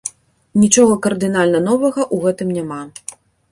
[0.61, 2.81] Нічога кардынальна новага ў гэтым няма.